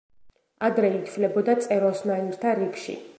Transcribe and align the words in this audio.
ადრე 0.69 0.89
ითვლებოდა 0.99 1.57
წეროსნაირთა 1.67 2.59
რიგში. 2.63 3.01